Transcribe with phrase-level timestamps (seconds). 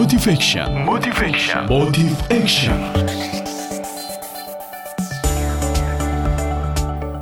[0.00, 0.64] Motivation.
[0.88, 1.68] Motivation.
[1.68, 2.72] Motive Action.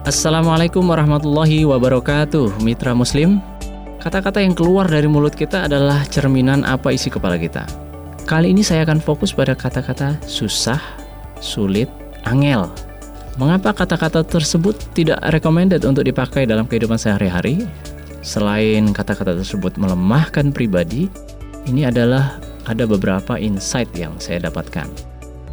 [0.06, 3.43] Assalamualaikum warahmatullahi wabarakatuh Mitra Muslim
[3.99, 7.66] Kata-kata yang keluar dari mulut kita adalah cerminan apa isi kepala kita
[8.30, 10.79] Kali ini saya akan fokus pada kata-kata susah,
[11.42, 11.90] sulit,
[12.30, 12.70] angel
[13.42, 17.66] Mengapa kata-kata tersebut tidak recommended untuk dipakai dalam kehidupan sehari-hari?
[18.22, 21.10] Selain kata-kata tersebut melemahkan pribadi
[21.66, 24.86] Ini adalah ada beberapa insight yang saya dapatkan.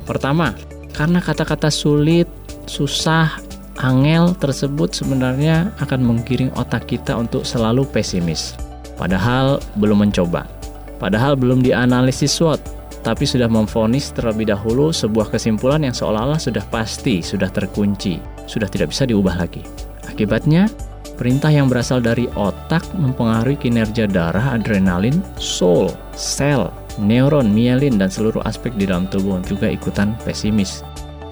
[0.03, 0.53] Pertama,
[0.91, 2.27] karena kata-kata sulit,
[2.67, 3.39] susah,
[3.79, 8.53] angel tersebut sebenarnya akan menggiring otak kita untuk selalu pesimis.
[8.99, 10.47] Padahal belum mencoba.
[11.01, 12.59] Padahal belum dianalisis SWOT,
[13.03, 18.95] tapi sudah memfonis terlebih dahulu sebuah kesimpulan yang seolah-olah sudah pasti, sudah terkunci, sudah tidak
[18.95, 19.59] bisa diubah lagi.
[20.07, 20.71] Akibatnya,
[21.15, 26.67] Perintah yang berasal dari otak mempengaruhi kinerja darah, adrenalin, soul, sel,
[27.01, 30.83] neuron, mielin, dan seluruh aspek di dalam tubuh juga ikutan pesimis.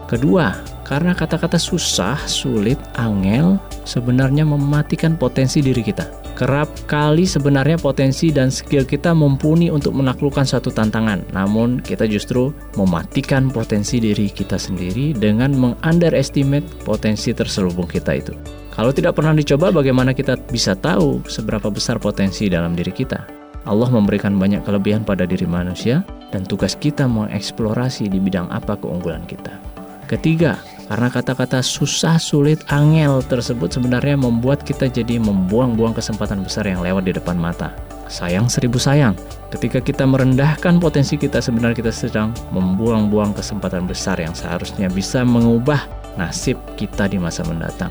[0.03, 6.05] Kedua, karena kata-kata susah, sulit, angel sebenarnya mematikan potensi diri kita.
[6.33, 12.53] Kerap kali sebenarnya potensi dan skill kita mumpuni untuk menaklukkan suatu tantangan, namun kita justru
[12.73, 18.33] mematikan potensi diri kita sendiri dengan mengunderestimate potensi terselubung kita itu.
[18.73, 23.42] Kalau tidak pernah dicoba, bagaimana kita bisa tahu seberapa besar potensi dalam diri kita?
[23.63, 26.03] Allah memberikan banyak kelebihan pada diri manusia
[26.35, 29.55] dan tugas kita mengeksplorasi di bidang apa keunggulan kita.
[30.03, 30.59] Ketiga,
[30.91, 37.07] karena kata-kata susah, sulit, angel tersebut sebenarnya membuat kita jadi membuang-buang kesempatan besar yang lewat
[37.07, 37.71] di depan mata.
[38.11, 39.15] Sayang seribu sayang,
[39.47, 45.87] ketika kita merendahkan potensi kita sebenarnya kita sedang membuang-buang kesempatan besar yang seharusnya bisa mengubah
[46.19, 47.89] nasib kita di masa mendatang.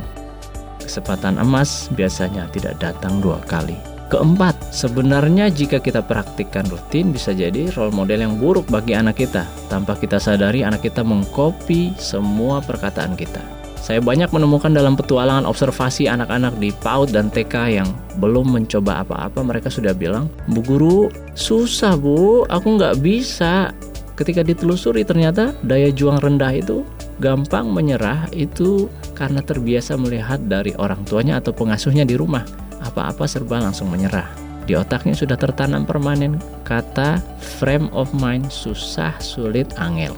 [0.79, 3.92] Kesempatan emas biasanya tidak datang dua kali.
[4.13, 9.49] Keempat, sebenarnya jika kita praktikkan rutin bisa jadi role model yang buruk bagi anak kita.
[9.73, 13.41] Tanpa kita sadari anak kita mengkopi semua perkataan kita.
[13.81, 17.89] Saya banyak menemukan dalam petualangan observasi anak-anak di PAUD dan TK yang
[18.21, 23.73] belum mencoba apa-apa mereka sudah bilang, Bu Guru, susah Bu, aku nggak bisa.
[24.13, 26.85] Ketika ditelusuri ternyata daya juang rendah itu
[27.17, 32.45] gampang menyerah itu karena terbiasa melihat dari orang tuanya atau pengasuhnya di rumah
[32.83, 34.29] apa-apa serba langsung menyerah.
[34.63, 37.19] Di otaknya sudah tertanam permanen kata
[37.59, 40.15] frame of mind susah, sulit, angel.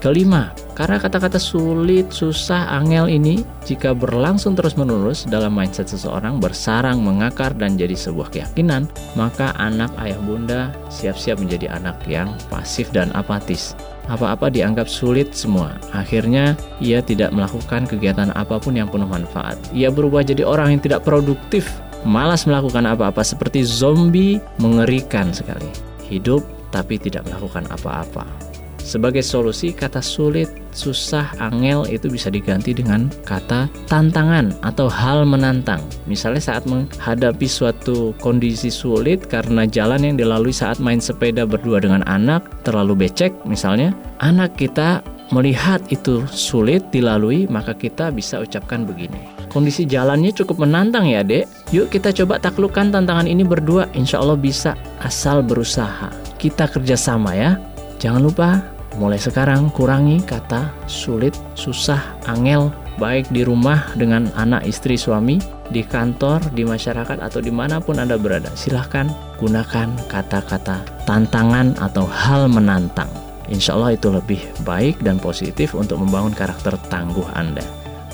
[0.00, 7.52] Kelima, karena kata-kata sulit, susah, angel ini jika berlangsung terus-menerus dalam mindset seseorang bersarang, mengakar
[7.52, 13.76] dan jadi sebuah keyakinan, maka anak ayah bunda siap-siap menjadi anak yang pasif dan apatis.
[14.10, 15.78] Apa-apa dianggap sulit semua.
[15.94, 19.54] Akhirnya ia tidak melakukan kegiatan apa pun yang penuh manfaat.
[19.70, 21.70] Ia berubah jadi orang yang tidak produktif,
[22.02, 25.70] malas melakukan apa-apa seperti zombie mengerikan sekali.
[26.10, 26.42] Hidup
[26.74, 28.49] tapi tidak melakukan apa-apa.
[28.90, 35.78] Sebagai solusi, kata sulit, susah, angel itu bisa diganti dengan kata tantangan atau hal menantang.
[36.10, 42.02] Misalnya saat menghadapi suatu kondisi sulit karena jalan yang dilalui saat main sepeda berdua dengan
[42.10, 49.22] anak terlalu becek misalnya, anak kita melihat itu sulit dilalui, maka kita bisa ucapkan begini.
[49.54, 51.46] Kondisi jalannya cukup menantang ya dek.
[51.70, 53.86] Yuk kita coba taklukkan tantangan ini berdua.
[53.94, 56.10] Insya Allah bisa asal berusaha.
[56.42, 57.54] Kita kerjasama ya.
[58.02, 64.98] Jangan lupa Mulai sekarang kurangi kata sulit, susah, angel, baik di rumah dengan anak, istri,
[64.98, 65.38] suami,
[65.70, 68.50] di kantor, di masyarakat, atau di mana pun Anda berada.
[68.58, 69.06] Silahkan
[69.38, 73.08] gunakan kata-kata tantangan atau hal menantang.
[73.50, 77.62] Insya Allah itu lebih baik dan positif untuk membangun karakter tangguh Anda.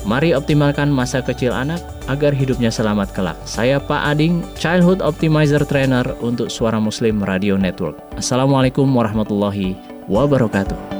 [0.07, 3.35] Mari optimalkan masa kecil anak agar hidupnya selamat kelak.
[3.43, 7.99] Saya Pak Ading, Childhood Optimizer Trainer untuk Suara Muslim Radio Network.
[8.15, 10.96] Assalamualaikum warahmatullahi wabarakatuh.